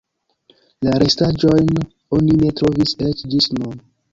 La 0.87 0.93
restaĵojn 1.03 1.69
oni 2.19 2.41
ne 2.41 2.51
trovis 2.61 2.99
eĉ 3.11 3.25
ĝis 3.37 3.53
nun. 3.61 3.79